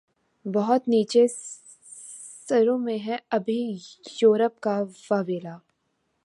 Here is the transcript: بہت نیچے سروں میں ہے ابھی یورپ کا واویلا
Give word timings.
بہت 0.45 0.87
نیچے 0.87 1.25
سروں 2.47 2.77
میں 2.79 2.97
ہے 3.05 3.17
ابھی 3.29 3.59
یورپ 4.21 4.59
کا 4.59 4.79
واویلا 5.09 5.57